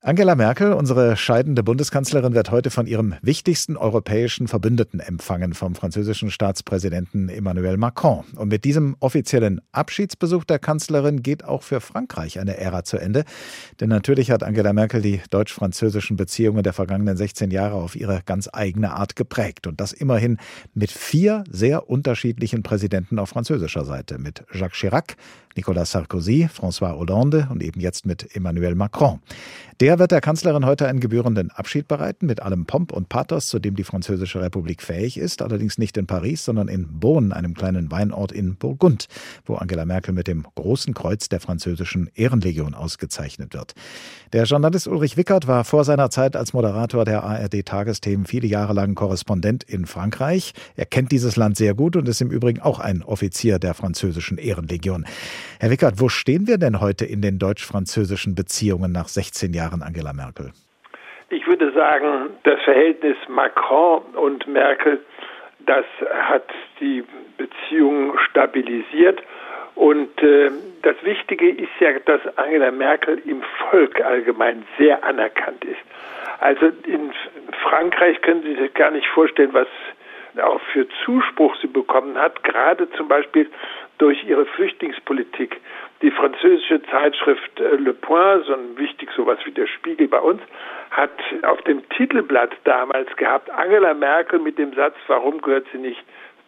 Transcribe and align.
Angela 0.00 0.36
Merkel, 0.36 0.74
unsere 0.74 1.16
scheidende 1.16 1.64
Bundeskanzlerin, 1.64 2.32
wird 2.32 2.52
heute 2.52 2.70
von 2.70 2.86
ihrem 2.86 3.16
wichtigsten 3.20 3.76
europäischen 3.76 4.46
Verbündeten 4.46 5.00
empfangen, 5.00 5.54
vom 5.54 5.74
französischen 5.74 6.30
Staatspräsidenten 6.30 7.28
Emmanuel 7.28 7.78
Macron. 7.78 8.24
Und 8.36 8.46
mit 8.46 8.64
diesem 8.64 8.94
offiziellen 9.00 9.60
Abschiedsbesuch 9.72 10.44
der 10.44 10.60
Kanzlerin 10.60 11.24
geht 11.24 11.44
auch 11.44 11.64
für 11.64 11.80
Frankreich 11.80 12.38
eine 12.38 12.56
Ära 12.58 12.84
zu 12.84 12.96
Ende. 12.96 13.24
Denn 13.80 13.88
natürlich 13.88 14.30
hat 14.30 14.44
Angela 14.44 14.72
Merkel 14.72 15.02
die 15.02 15.20
deutsch-französischen 15.30 16.16
Beziehungen 16.16 16.62
der 16.62 16.74
vergangenen 16.74 17.16
16 17.16 17.50
Jahre 17.50 17.74
auf 17.74 17.96
ihre 17.96 18.22
ganz 18.24 18.48
eigene 18.52 18.92
Art 18.92 19.16
geprägt. 19.16 19.66
Und 19.66 19.80
das 19.80 19.92
immerhin 19.92 20.38
mit 20.74 20.92
vier 20.92 21.42
sehr 21.50 21.90
unterschiedlichen 21.90 22.62
Präsidenten 22.62 23.18
auf 23.18 23.30
französischer 23.30 23.84
Seite. 23.84 24.18
Mit 24.18 24.44
Jacques 24.52 24.78
Chirac, 24.78 25.16
Nicolas 25.56 25.90
Sarkozy, 25.90 26.48
François 26.48 26.96
Hollande 26.96 27.48
und 27.50 27.64
eben 27.64 27.80
jetzt 27.80 28.06
mit 28.06 28.36
Emmanuel 28.36 28.76
Macron. 28.76 29.18
Der 29.80 30.00
wird 30.00 30.10
der 30.10 30.20
Kanzlerin 30.20 30.66
heute 30.66 30.88
einen 30.88 30.98
gebührenden 30.98 31.52
Abschied 31.52 31.86
bereiten, 31.86 32.26
mit 32.26 32.42
allem 32.42 32.66
Pomp 32.66 32.90
und 32.90 33.08
Pathos, 33.08 33.46
zu 33.46 33.60
dem 33.60 33.76
die 33.76 33.84
Französische 33.84 34.40
Republik 34.40 34.82
fähig 34.82 35.16
ist, 35.16 35.40
allerdings 35.40 35.78
nicht 35.78 35.96
in 35.96 36.08
Paris, 36.08 36.44
sondern 36.44 36.66
in 36.66 36.98
Beaune, 36.98 37.36
einem 37.36 37.54
kleinen 37.54 37.88
Weinort 37.92 38.32
in 38.32 38.56
Burgund, 38.56 39.06
wo 39.46 39.54
Angela 39.54 39.84
Merkel 39.84 40.12
mit 40.14 40.26
dem 40.26 40.44
Großen 40.56 40.94
Kreuz 40.94 41.28
der 41.28 41.38
französischen 41.38 42.10
Ehrenlegion 42.16 42.74
ausgezeichnet 42.74 43.54
wird. 43.54 43.74
Der 44.32 44.46
Journalist 44.46 44.88
Ulrich 44.88 45.16
Wickert 45.16 45.46
war 45.46 45.62
vor 45.62 45.84
seiner 45.84 46.10
Zeit 46.10 46.34
als 46.34 46.52
Moderator 46.52 47.04
der 47.04 47.22
ARD-Tagesthemen 47.22 48.26
viele 48.26 48.48
Jahre 48.48 48.72
lang 48.72 48.96
Korrespondent 48.96 49.62
in 49.62 49.86
Frankreich. 49.86 50.54
Er 50.74 50.86
kennt 50.86 51.12
dieses 51.12 51.36
Land 51.36 51.56
sehr 51.56 51.74
gut 51.74 51.94
und 51.94 52.08
ist 52.08 52.20
im 52.20 52.32
Übrigen 52.32 52.60
auch 52.60 52.80
ein 52.80 53.04
Offizier 53.04 53.60
der 53.60 53.74
französischen 53.74 54.38
Ehrenlegion. 54.38 55.06
Herr 55.60 55.70
Wickert, 55.70 56.00
wo 56.00 56.08
stehen 56.08 56.48
wir 56.48 56.58
denn 56.58 56.80
heute 56.80 57.04
in 57.04 57.22
den 57.22 57.38
deutsch-französischen 57.38 58.34
Beziehungen 58.34 58.90
nach 58.90 59.06
16 59.06 59.54
Jahren? 59.54 59.67
Jahren 59.68 59.82
Angela 59.82 60.12
Merkel? 60.12 60.50
Ich 61.30 61.46
würde 61.46 61.70
sagen, 61.72 62.30
das 62.44 62.60
Verhältnis 62.62 63.16
Macron 63.28 64.02
und 64.14 64.46
Merkel, 64.46 65.00
das 65.60 65.84
hat 66.22 66.48
die 66.80 67.04
Beziehungen 67.36 68.18
stabilisiert. 68.30 69.22
Und 69.74 70.22
äh, 70.22 70.50
das 70.82 70.96
Wichtige 71.02 71.50
ist 71.50 71.68
ja, 71.80 71.98
dass 72.06 72.20
Angela 72.36 72.70
Merkel 72.70 73.20
im 73.26 73.42
Volk 73.70 74.00
allgemein 74.00 74.64
sehr 74.78 75.04
anerkannt 75.04 75.64
ist. 75.64 75.78
Also 76.40 76.66
in 76.86 77.12
Frankreich 77.62 78.20
können 78.22 78.42
Sie 78.42 78.54
sich 78.54 78.72
gar 78.74 78.90
nicht 78.90 79.06
vorstellen, 79.08 79.52
was 79.52 79.68
auch 80.42 80.60
für 80.72 80.86
Zuspruch 81.04 81.56
sie 81.60 81.66
bekommen 81.66 82.16
hat, 82.16 82.44
gerade 82.44 82.88
zum 82.92 83.08
Beispiel 83.08 83.50
durch 83.98 84.24
ihre 84.24 84.46
Flüchtlingspolitik. 84.46 85.60
Die 86.00 86.10
französische 86.12 86.80
Zeitschrift 86.82 87.60
äh, 87.60 87.76
Le 87.76 87.92
Point, 87.92 88.44
so 88.46 88.54
ein 88.54 88.76
wichtig 88.76 89.10
sowas 89.16 89.38
wie 89.44 89.50
der 89.50 89.66
Spiegel 89.66 90.06
bei 90.08 90.20
uns, 90.20 90.40
hat 90.90 91.10
auf 91.42 91.60
dem 91.62 91.86
Titelblatt 91.90 92.52
damals 92.64 93.14
gehabt, 93.16 93.50
Angela 93.50 93.94
Merkel 93.94 94.38
mit 94.38 94.58
dem 94.58 94.72
Satz, 94.74 94.94
warum 95.08 95.40
gehört 95.40 95.66
sie 95.72 95.78
nicht 95.78 96.02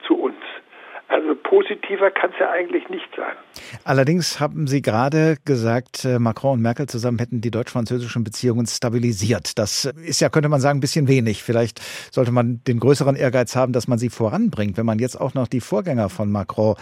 zu 0.07 0.15
uns? 0.15 0.37
Also 1.11 1.35
positiver 1.35 2.13
kann 2.13 2.31
es 2.31 2.39
ja 2.39 2.51
eigentlich 2.51 2.89
nicht 2.89 3.09
sein. 3.17 3.33
Allerdings 3.85 4.39
haben 4.39 4.69
Sie 4.69 4.81
gerade 4.81 5.35
gesagt, 5.45 6.05
äh, 6.05 6.21
Macron 6.21 6.53
und 6.53 6.63
Merkel 6.63 6.87
zusammen 6.87 7.19
hätten 7.19 7.41
die 7.41 7.51
deutsch-französischen 7.51 8.23
Beziehungen 8.23 8.65
stabilisiert. 8.67 9.59
Das 9.59 9.87
ist 9.87 10.21
ja, 10.21 10.29
könnte 10.29 10.49
man 10.49 10.61
sagen, 10.61 10.79
ein 10.79 10.81
bisschen 10.81 11.09
wenig. 11.09 11.43
Vielleicht 11.43 11.81
sollte 12.15 12.31
man 12.31 12.61
den 12.69 12.79
größeren 12.79 13.17
Ehrgeiz 13.17 13.57
haben, 13.57 13.73
dass 13.73 13.89
man 13.89 13.99
sie 13.99 14.09
voranbringt. 14.09 14.79
Wenn 14.79 14.87
man 14.87 15.01
jetzt 15.01 15.21
auch 15.21 15.35
noch 15.35 15.49
die 15.49 15.61
Vorgänger 15.61 16.11
von 16.11 16.31
Macron 16.31 16.77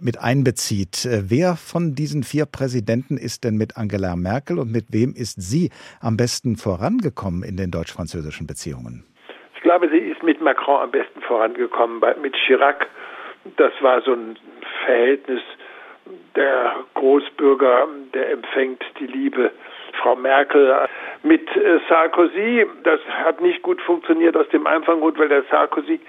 mit 0.00 0.18
einbezieht. 0.18 1.04
Äh, 1.04 1.24
wer 1.28 1.56
von 1.56 1.94
diesen 1.94 2.22
vier 2.22 2.46
Präsidenten 2.46 3.18
ist 3.18 3.44
denn 3.44 3.56
mit 3.56 3.76
Angela 3.76 4.16
Merkel 4.16 4.58
und 4.58 4.72
mit 4.72 4.92
wem 4.92 5.12
ist 5.14 5.42
sie 5.42 5.70
am 6.00 6.16
besten 6.16 6.56
vorangekommen 6.56 7.42
in 7.42 7.58
den 7.58 7.70
deutsch-französischen 7.70 8.46
Beziehungen? 8.46 9.04
Ich 9.56 9.62
glaube, 9.62 9.90
sie 9.90 9.98
ist 9.98 10.22
mit 10.22 10.40
Macron 10.40 10.80
am 10.80 10.90
besten 10.90 11.20
vorangekommen. 11.20 12.02
Mit 12.22 12.34
Chirac 12.46 12.86
das 13.56 13.72
war 13.80 14.00
so 14.02 14.12
ein 14.12 14.38
Verhältnis, 14.84 15.42
der 16.36 16.74
Großbürger, 16.94 17.88
der 18.12 18.32
empfängt 18.32 18.84
die 18.98 19.06
Liebe. 19.06 19.50
Frau 20.02 20.16
Merkel 20.16 20.74
mit 21.22 21.48
äh, 21.56 21.78
Sarkozy, 21.88 22.66
das 22.82 23.00
hat 23.24 23.40
nicht 23.40 23.62
gut 23.62 23.80
funktioniert 23.80 24.36
aus 24.36 24.48
dem 24.48 24.66
einfachen 24.66 25.00
Grund, 25.00 25.18
weil 25.18 25.28
der 25.28 25.44
Sarkozy 25.44 26.00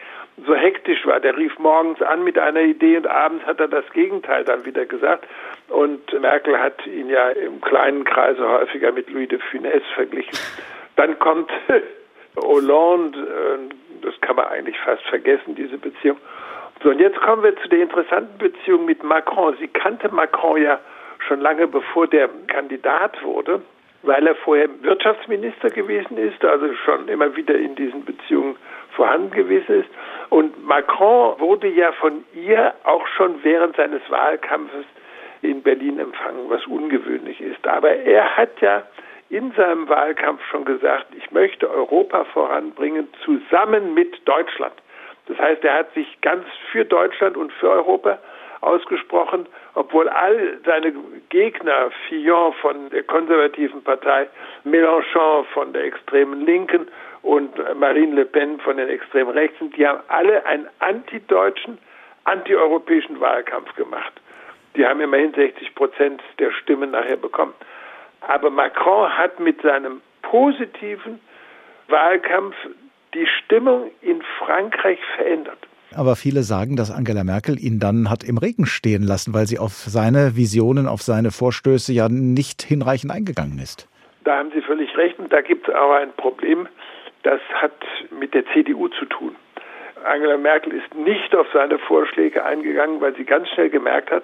so 0.46 0.56
hektisch 0.56 1.06
war. 1.06 1.20
Der 1.20 1.38
rief 1.38 1.58
morgens 1.59 2.02
an 2.02 2.24
mit 2.24 2.38
einer 2.38 2.62
Idee 2.62 2.98
und 2.98 3.08
abends 3.08 3.46
hat 3.46 3.59
er 3.59 3.68
das 3.68 3.86
Gegenteil 3.94 4.44
dann 4.44 4.66
wieder 4.66 4.86
gesagt. 4.86 5.26
Und 5.70 6.20
Merkel 6.20 6.59
hat 6.59 6.86
ihn 6.88 7.09
ja 7.09 7.30
im 7.30 7.62
kleinen 7.62 8.04
Kreise 8.04 8.48
häufiger 8.48 8.92
mit 8.92 9.09
Louis 9.09 9.30
de 9.30 9.40
Funès 9.40 9.84
verglichen. 9.94 10.38
Dann 10.96 11.18
kommt 11.20 11.52
Hollande, 12.44 13.20
äh, 13.20 13.76
das 14.02 14.20
kann 14.22 14.36
man 14.36 14.48
eigentlich 14.48 14.78
fast 14.80 15.04
vergessen, 15.04 15.56
diese 15.56 15.78
Beziehung. 15.78 16.18
So, 16.84 16.90
und 16.90 17.00
jetzt 17.00 17.19
kommen 17.22 17.44
wir 17.44 17.56
zu 17.58 17.69
der 17.69 17.80
interessanten 17.80 18.38
Beziehung 18.38 18.86
mit 18.86 19.03
Macron. 19.03 19.56
Sie 19.59 19.68
kannte 19.68 20.09
Macron 20.09 20.62
ja 20.62 20.80
schon 21.28 21.41
lange 21.41 21.68
bevor 21.68 22.08
der 22.08 22.30
Kandidat 22.47 23.22
wurde, 23.24 23.62
weil 24.03 24.28
er 24.28 24.36
vorher 24.36 24.69
Wirtschaftsminister 24.81 25.69
gewesen 25.69 26.18
ist, 26.18 26.44
also 26.44 26.74
schon 26.85 27.08
immer 27.08 27.35
wieder 27.35 27.56
in 27.56 27.75
diesen 27.75 28.06
Beziehungen 28.06 28.56
vorhanden 28.91 29.31
gewesen 29.31 29.81
ist. 29.81 29.90
Und 30.30 30.66
Macron 30.66 31.40
wurde 31.40 31.68
ja 31.68 31.91
von 31.94 32.24
ihr 32.34 32.74
auch 32.84 33.06
schon 33.08 33.44
während 33.44 33.75
seines 33.75 34.02
Wahlkampfes 34.09 34.85
in 35.41 35.62
Berlin 35.62 36.00
empfangen, 36.00 36.50
was 36.50 36.66
ungewöhnlich 36.68 37.41
ist. 37.41 37.66
Aber 37.68 37.91
er 37.91 38.35
hat 38.35 38.62
ja 38.62 38.84
in 39.30 39.52
seinem 39.53 39.90
Wahlkampf 39.90 40.41
schon 40.50 40.66
gesagt, 40.66 41.08
ich 41.18 41.31
möchte 41.31 41.69
Europa 41.69 42.25
voranbringen, 42.25 43.08
zusammen 43.24 43.94
mit 43.94 44.28
Deutschland. 44.28 44.74
Das 45.28 45.38
heißt, 45.40 45.63
er 45.63 45.74
hat 45.74 45.94
sich 45.94 46.22
ganz 46.22 46.46
für 46.72 46.86
Deutschland 46.86 47.38
und 47.38 47.52
für 47.53 47.69
Europa 47.69 48.19
ausgesprochen, 48.62 49.47
obwohl 49.75 50.09
all 50.09 50.58
seine 50.66 50.94
Gegner, 51.30 51.91
Fillon 52.08 52.53
von 52.53 52.90
der 52.90 53.03
konservativen 53.03 53.84
Partei, 53.84 54.28
Mélenchon 54.64 55.46
von 55.53 55.74
der 55.74 55.84
extremen 55.84 56.46
Linken 56.46 56.88
und 57.22 57.52
Marine 57.78 58.16
Le 58.16 58.25
Pen 58.25 58.59
von 58.59 58.78
den 58.78 58.90
extremen 58.90 59.31
Rechten, 59.31 59.72
die 59.72 59.88
haben 59.88 60.02
alle 60.08 60.46
einen 60.46 60.68
antideutschen, 60.80 61.78
antieuropäischen 62.24 63.19
Wahlkampf 63.19 63.74
gemacht. 63.75 64.14
Die 64.75 64.85
haben 64.85 65.00
immerhin 65.00 65.34
60 65.34 65.74
Prozent 65.75 66.22
der 66.40 66.52
Stimmen 66.52 66.91
nachher 66.91 67.18
bekommen. 67.18 67.53
Aber 68.22 68.50
Macron 68.50 69.09
hat 69.16 69.40
mit 69.40 69.62
seinem 69.62 70.02
positiven 70.24 71.19
Wahlkampf 71.88 72.56
die 73.16 73.28
Stimmung 73.28 73.92
in 74.02 74.22
Frankreich 74.40 75.00
verändert. 75.16 75.58
Aber 75.96 76.16
viele 76.16 76.44
sagen, 76.44 76.76
dass 76.76 76.92
Angela 76.92 77.24
Merkel 77.24 77.58
ihn 77.58 77.80
dann 77.80 78.09
hat 78.09 78.24
im 78.24 78.38
Regen 78.38 78.66
stehen 78.66 79.03
lassen, 79.03 79.34
weil 79.34 79.46
sie 79.46 79.59
auf 79.59 79.72
seine 79.72 80.36
Visionen, 80.36 80.88
auf 80.88 81.02
seine 81.02 81.31
Vorstöße 81.31 81.94
ja 81.94 82.09
nicht 82.09 82.62
hinreichend 82.62 83.12
eingegangen 83.12 83.59
ist. 83.59 83.88
Da 84.26 84.38
haben 84.40 84.52
Sie 84.53 84.62
völlig 84.62 84.96
recht. 84.98 85.18
Und 85.20 85.31
da 85.31 85.42
gibt 85.42 85.68
es 85.68 85.74
aber 85.74 85.98
ein 85.98 86.12
Problem, 86.18 86.68
das 87.24 87.40
hat 87.53 87.74
mit 88.20 88.34
der 88.34 88.44
CDU 88.48 88.90
zu 88.90 89.06
tun. 89.06 89.36
Angela 90.03 90.38
Merkel 90.38 90.74
ist 90.74 90.94
nicht 90.96 91.34
auf 91.36 91.47
seine 91.53 91.80
Vorschläge 91.80 92.44
eingegangen, 92.44 93.02
weil 93.02 93.16
sie 93.16 93.24
ganz 93.24 93.47
schnell 93.50 93.70
gemerkt 93.70 94.12
hat, 94.12 94.24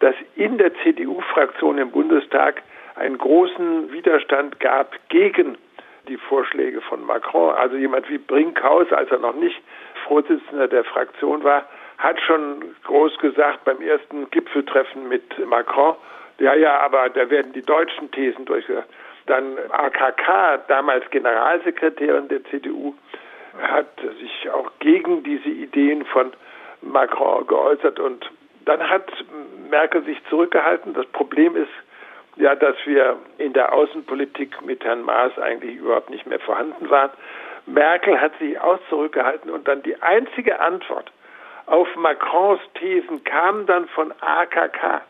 dass 0.00 0.14
in 0.36 0.58
der 0.58 0.72
CDU-Fraktion 0.82 1.78
im 1.78 1.90
Bundestag 1.90 2.62
einen 2.94 3.18
großen 3.18 3.92
Widerstand 3.92 4.60
gab 4.60 4.94
gegen 5.08 5.56
die 6.08 6.16
Vorschläge 6.16 6.80
von 6.80 7.04
Macron. 7.04 7.54
Also 7.54 7.76
jemand 7.76 8.08
wie 8.08 8.18
Brinkhaus, 8.18 8.90
als 8.92 9.10
er 9.10 9.18
noch 9.18 9.34
nicht 9.34 9.60
Vorsitzender 10.06 10.68
der 10.68 10.84
Fraktion 10.84 11.44
war, 11.44 11.66
hat 11.98 12.20
schon 12.20 12.74
groß 12.84 13.18
gesagt 13.18 13.64
beim 13.64 13.80
ersten 13.80 14.30
Gipfeltreffen 14.30 15.08
mit 15.08 15.46
Macron, 15.46 15.96
ja, 16.38 16.54
ja, 16.54 16.78
aber 16.80 17.08
da 17.10 17.28
werden 17.30 17.52
die 17.52 17.62
deutschen 17.62 18.10
Thesen 18.12 18.44
durchgesetzt. 18.44 18.88
Dann 19.26 19.58
AKK, 19.70 20.60
damals 20.68 21.10
Generalsekretärin 21.10 22.28
der 22.28 22.44
CDU, 22.44 22.94
hat 23.60 23.88
sich 24.20 24.50
auch 24.50 24.70
gegen 24.78 25.24
diese 25.24 25.48
Ideen 25.48 26.04
von 26.06 26.32
Macron 26.80 27.46
geäußert 27.46 27.98
und 27.98 28.30
dann 28.64 28.88
hat 28.88 29.10
Merkel 29.68 30.04
sich 30.04 30.18
zurückgehalten. 30.28 30.94
Das 30.94 31.06
Problem 31.06 31.56
ist, 31.56 31.70
ja, 32.38 32.54
dass 32.54 32.76
wir 32.84 33.16
in 33.38 33.52
der 33.52 33.72
Außenpolitik 33.72 34.64
mit 34.64 34.84
Herrn 34.84 35.02
Maas 35.02 35.36
eigentlich 35.38 35.76
überhaupt 35.76 36.10
nicht 36.10 36.26
mehr 36.26 36.40
vorhanden 36.40 36.88
waren. 36.88 37.10
Merkel 37.66 38.20
hat 38.20 38.32
sich 38.38 38.58
auch 38.60 38.78
zurückgehalten 38.88 39.50
und 39.50 39.68
dann 39.68 39.82
die 39.82 40.00
einzige 40.00 40.60
Antwort 40.60 41.10
auf 41.66 41.88
Macrons 41.96 42.60
Thesen 42.74 43.22
kam 43.24 43.66
dann 43.66 43.88
von 43.88 44.12
AKK 44.20 45.02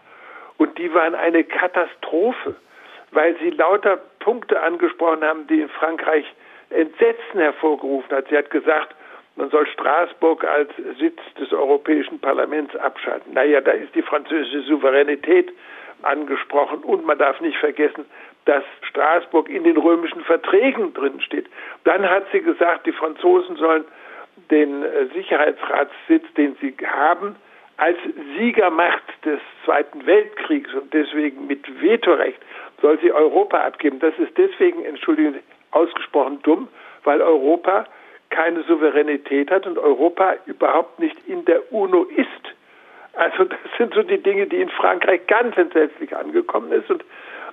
und 0.57 0.77
die 0.77 0.93
waren 0.93 1.15
eine 1.15 1.45
Katastrophe, 1.45 2.57
weil 3.13 3.37
sie 3.39 3.51
lauter 3.51 3.99
Punkte 4.19 4.61
angesprochen 4.61 5.23
haben, 5.23 5.47
die 5.47 5.61
in 5.61 5.69
Frankreich 5.69 6.25
Entsetzen 6.71 7.41
hervorgerufen 7.41 8.15
hat. 8.15 8.27
Sie 8.29 8.37
hat 8.37 8.51
gesagt, 8.51 8.95
man 9.37 9.51
soll 9.51 9.67
Straßburg 9.69 10.45
als 10.45 10.71
Sitz 10.99 11.21
des 11.39 11.53
Europäischen 11.53 12.19
Parlaments 12.19 12.75
abschalten. 12.77 13.35
Naja, 13.35 13.61
da 13.61 13.71
ist 13.71 13.95
die 13.95 14.03
französische 14.03 14.63
Souveränität 14.63 15.53
angesprochen 16.03 16.81
und 16.81 17.07
man 17.07 17.19
darf 17.19 17.41
nicht 17.41 17.59
vergessen, 17.59 18.05
dass 18.45 18.65
Straßburg 18.83 19.49
in 19.49 19.65
den 19.65 19.77
römischen 19.77 20.23
Verträgen 20.23 20.95
drin 20.95 21.21
steht. 21.21 21.47
Dann 21.85 22.09
hat 22.09 22.25
sie 22.33 22.41
gesagt, 22.41 22.87
die 22.87 22.93
Franzosen 22.93 23.57
sollen 23.57 23.85
den 24.51 24.83
äh, 24.83 25.07
Sicherheitsratssitz, 25.15 26.25
den 26.37 26.57
sie 26.61 26.75
haben, 26.87 27.37
als 27.77 27.99
Siegermacht 28.37 29.03
des 29.25 29.41
Zweiten 29.65 30.05
Weltkriegs 30.07 30.73
und 30.75 30.93
deswegen 30.93 31.47
mit 31.47 31.81
Vetorecht 31.81 32.41
soll 32.83 32.99
sie 33.01 33.13
Europa 33.13 33.59
abgeben. 33.59 34.01
Das 34.01 34.15
ist 34.19 34.37
deswegen, 34.37 34.85
entschuldigen 34.85 35.35
Sie, 35.35 35.41
ausgesprochen 35.71 36.41
dumm, 36.43 36.69
weil 37.05 37.21
Europa 37.21 37.87
keine 38.31 38.63
Souveränität 38.65 39.51
hat 39.51 39.67
und 39.67 39.79
Europa 39.79 40.35
überhaupt 40.47 40.99
nicht 40.99 41.17
in 41.27 41.45
der 41.45 41.73
UNO 41.73 42.05
ist. 42.05 42.28
Also 43.19 43.45
das 43.45 43.59
sind 43.77 43.95
so 43.95 44.03
die 44.05 44.23
Dinge, 44.23 44.47
die 44.47 44.61
in 44.61 44.69
Frankreich 44.69 45.27
ganz 45.27 45.57
entsetzlich 45.57 46.17
angekommen 46.17 46.71
ist 46.71 46.89
und 46.89 47.05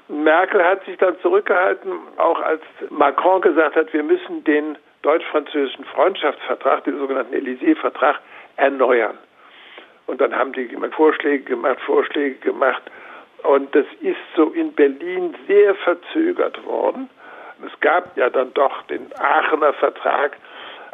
Merkel 0.07 0.63
hat 0.63 0.85
sich 0.85 0.95
dann 0.97 1.19
zurückgehalten, 1.21 1.91
auch 2.17 2.39
als 2.39 2.61
Macron 2.91 3.41
gesagt 3.41 3.75
hat, 3.75 3.91
wir 3.91 4.03
müssen 4.03 4.43
den 4.43 4.77
deutsch-französischen 5.01 5.83
Freundschaftsvertrag, 5.85 6.83
den 6.83 6.99
sogenannten 6.99 7.33
Élysée-Vertrag, 7.33 8.19
erneuern. 8.57 9.17
Und 10.05 10.21
dann 10.21 10.35
haben 10.35 10.53
die 10.53 10.69
Vorschläge 10.91 11.43
gemacht, 11.43 11.79
Vorschläge 11.81 12.35
gemacht. 12.35 12.83
Und 13.41 13.73
das 13.73 13.85
ist 14.01 14.21
so 14.35 14.51
in 14.51 14.71
Berlin 14.73 15.33
sehr 15.47 15.73
verzögert 15.73 16.63
worden. 16.63 17.09
Es 17.65 17.79
gab 17.79 18.15
ja 18.15 18.29
dann 18.29 18.53
doch 18.53 18.83
den 18.83 19.07
Aachener 19.17 19.73
Vertrag 19.73 20.37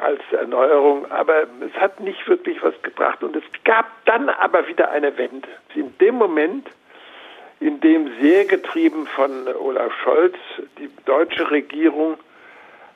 als 0.02 0.22
Erneuerung, 0.32 1.10
aber 1.12 1.44
es 1.66 1.74
hat 1.80 2.00
nicht 2.00 2.28
wirklich 2.28 2.62
was 2.64 2.74
gebracht. 2.82 3.24
Und 3.24 3.36
es 3.36 3.44
gab 3.64 3.86
dann 4.06 4.30
aber 4.30 4.68
wieder 4.68 4.92
eine 4.92 5.18
Wende. 5.18 5.48
In 5.76 5.96
dem 6.00 6.16
Moment, 6.16 6.68
in 7.60 7.80
dem 7.80 8.10
sehr 8.20 8.46
getrieben 8.46 9.08
von 9.08 9.48
Olaf 9.48 9.94
Scholz 10.04 10.36
die 10.80 10.90
deutsche 11.06 11.50
Regierung 11.52 12.18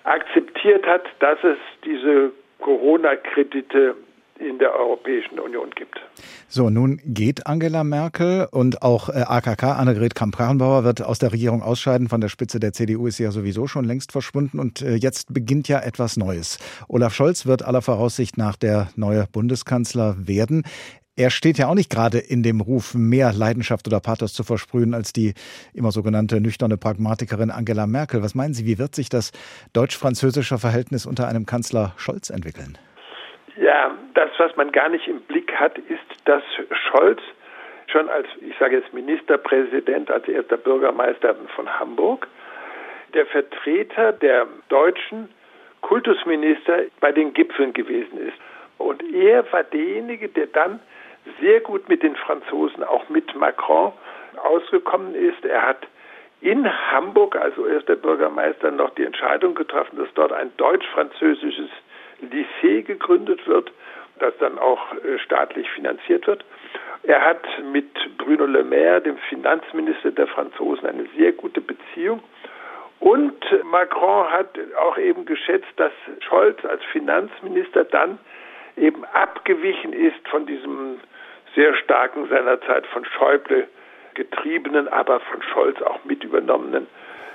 akzeptiert 0.03 0.85
hat, 0.85 1.03
dass 1.19 1.43
es 1.43 1.57
diese 1.83 2.31
Corona-Kredite 2.59 3.95
in 4.39 4.59
der 4.59 4.73
Europäischen 4.73 5.39
Union 5.39 5.71
gibt. 5.75 5.99
So, 6.47 6.69
nun 6.69 7.01
geht 7.05 7.47
Angela 7.47 7.83
Merkel 7.83 8.47
und 8.51 8.81
auch 8.81 9.09
äh, 9.09 9.23
AKK, 9.25 9.63
Annegret 9.63 10.15
Kramp-Karrenbauer, 10.15 10.83
wird 10.83 11.01
aus 11.01 11.19
der 11.19 11.31
Regierung 11.31 11.61
ausscheiden. 11.61 12.09
Von 12.09 12.21
der 12.21 12.29
Spitze 12.29 12.59
der 12.59 12.73
CDU 12.73 13.07
ist 13.07 13.17
sie 13.17 13.23
ja 13.23 13.31
sowieso 13.31 13.67
schon 13.67 13.85
längst 13.85 14.11
verschwunden 14.11 14.59
und 14.59 14.81
äh, 14.81 14.95
jetzt 14.95 15.33
beginnt 15.33 15.67
ja 15.67 15.79
etwas 15.79 16.17
Neues. 16.17 16.59
Olaf 16.87 17.13
Scholz 17.13 17.45
wird 17.45 17.63
aller 17.63 17.81
Voraussicht 17.81 18.37
nach 18.37 18.55
der 18.55 18.89
neue 18.95 19.25
Bundeskanzler 19.31 20.15
werden. 20.19 20.63
Er 21.17 21.29
steht 21.29 21.57
ja 21.57 21.67
auch 21.69 21.75
nicht 21.75 21.89
gerade 21.89 22.17
in 22.17 22.43
dem 22.43 22.59
Ruf, 22.59 22.93
mehr 22.93 23.31
Leidenschaft 23.31 23.87
oder 23.87 24.01
Pathos 24.01 24.33
zu 24.33 24.43
versprühen 24.43 24.93
als 24.93 25.13
die 25.13 25.33
immer 25.73 25.93
sogenannte 25.93 26.41
nüchterne 26.41 26.75
Pragmatikerin 26.75 27.51
Angela 27.51 27.87
Merkel. 27.87 28.21
Was 28.21 28.35
meinen 28.35 28.53
Sie, 28.53 28.65
wie 28.65 28.77
wird 28.77 28.95
sich 28.95 29.07
das 29.07 29.31
deutsch-französische 29.71 30.59
Verhältnis 30.59 31.05
unter 31.05 31.29
einem 31.29 31.45
Kanzler 31.45 31.93
Scholz 31.95 32.29
entwickeln? 32.29 32.77
Ja, 33.57 33.95
das, 34.13 34.29
was 34.37 34.55
man 34.57 34.71
gar 34.71 34.89
nicht 34.89 35.07
im 35.07 35.21
Blick 35.21 35.53
hat, 35.55 35.77
ist, 35.77 36.03
dass 36.25 36.43
Scholz 36.71 37.21
schon 37.87 38.09
als, 38.09 38.27
ich 38.41 38.57
sage 38.57 38.77
jetzt 38.77 38.93
Ministerpräsident, 38.93 40.11
als 40.11 40.27
erster 40.27 40.57
Bürgermeister 40.57 41.35
von 41.55 41.79
Hamburg, 41.79 42.27
der 43.13 43.25
Vertreter 43.27 44.11
der 44.11 44.47
deutschen 44.69 45.29
Kultusminister 45.81 46.83
bei 46.99 47.11
den 47.11 47.33
Gipfeln 47.33 47.71
gewesen 47.73 48.17
ist. 48.27 48.37
Und 48.77 49.01
er 49.13 49.49
war 49.53 49.63
derjenige, 49.63 50.27
der 50.27 50.47
dann 50.47 50.79
sehr 51.39 51.61
gut 51.61 51.87
mit 51.87 52.03
den 52.03 52.15
Franzosen, 52.15 52.83
auch 52.83 53.07
mit 53.09 53.33
Macron, 53.35 53.93
ausgekommen 54.43 55.15
ist. 55.15 55.45
Er 55.45 55.61
hat 55.61 55.87
in 56.41 56.67
Hamburg, 56.91 57.35
also 57.35 57.65
erster 57.65 57.95
Bürgermeister, 57.95 58.71
noch 58.71 58.89
die 58.95 59.05
Entscheidung 59.05 59.55
getroffen, 59.55 59.97
dass 59.97 60.13
dort 60.13 60.33
ein 60.33 60.51
deutsch-französisches 60.57 61.69
Lycée 62.21 62.83
gegründet 62.83 63.45
wird, 63.47 63.71
das 64.19 64.33
dann 64.39 64.57
auch 64.57 64.93
äh, 64.93 65.19
staatlich 65.19 65.69
finanziert 65.71 66.27
wird. 66.27 66.43
Er 67.03 67.21
hat 67.21 67.45
mit 67.71 67.87
Bruno 68.17 68.45
Le 68.45 68.63
Maire, 68.63 69.01
dem 69.01 69.17
Finanzminister 69.29 70.11
der 70.11 70.27
Franzosen, 70.27 70.87
eine 70.87 71.05
sehr 71.17 71.33
gute 71.33 71.61
Beziehung. 71.61 72.23
Und 72.99 73.45
Macron 73.65 74.31
hat 74.31 74.57
auch 74.79 74.97
eben 74.97 75.25
geschätzt, 75.25 75.71
dass 75.75 75.91
Scholz 76.21 76.63
als 76.65 76.83
Finanzminister 76.85 77.83
dann 77.83 78.17
eben 78.77 79.05
abgewichen 79.05 79.93
ist 79.93 80.27
von 80.29 80.45
diesem 80.45 80.99
sehr 81.53 81.75
starken 81.75 82.27
seinerzeit 82.27 82.85
von 82.87 83.05
Schäuble 83.05 83.67
getriebenen, 84.15 84.87
aber 84.87 85.19
von 85.19 85.41
Scholz 85.43 85.81
auch 85.81 86.03
mit 86.05 86.23
übernommenen 86.23 86.87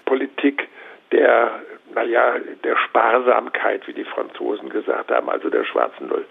Politik 0.04 0.68
der, 1.12 1.62
naja, 1.94 2.34
der 2.64 2.76
Sparsamkeit, 2.88 3.86
wie 3.86 3.92
die 3.92 4.04
Franzosen 4.04 4.68
gesagt 4.68 5.10
haben, 5.10 5.28
also 5.28 5.50
der 5.50 5.64
schwarzen 5.64 6.08
Null. 6.08 6.26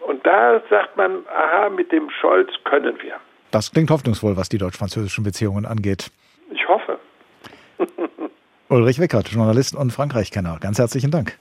Und 0.00 0.24
da 0.26 0.60
sagt 0.70 0.96
man, 0.96 1.24
aha, 1.28 1.68
mit 1.70 1.92
dem 1.92 2.08
Scholz 2.10 2.50
können 2.64 2.96
wir. 3.02 3.14
Das 3.50 3.72
klingt 3.72 3.90
hoffnungsvoll, 3.90 4.36
was 4.36 4.48
die 4.48 4.58
deutsch-französischen 4.58 5.24
Beziehungen 5.24 5.66
angeht. 5.66 6.10
Ich 6.50 6.66
hoffe. 6.68 6.98
Ulrich 8.68 9.00
Wickert, 9.00 9.28
Journalist 9.28 9.74
und 9.74 9.90
Frankreich-Kenner. 9.90 10.58
Ganz 10.60 10.78
herzlichen 10.78 11.10
Dank. 11.10 11.38